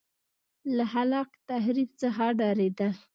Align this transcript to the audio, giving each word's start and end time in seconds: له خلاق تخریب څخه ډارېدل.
له 0.75 0.85
خلاق 0.93 1.29
تخریب 1.49 1.89
څخه 2.01 2.25
ډارېدل. 2.39 2.91